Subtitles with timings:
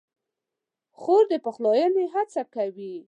[0.99, 2.95] خور د پخلاینې هڅه کوي.